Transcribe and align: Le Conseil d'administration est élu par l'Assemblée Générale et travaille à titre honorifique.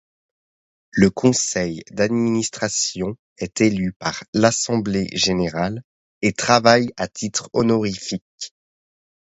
Le 0.93 1.11
Conseil 1.11 1.83
d'administration 1.91 3.17
est 3.37 3.61
élu 3.61 3.93
par 3.93 4.23
l'Assemblée 4.33 5.05
Générale 5.13 5.83
et 6.23 6.33
travaille 6.33 6.91
à 6.97 7.07
titre 7.07 7.51
honorifique. 7.53 8.55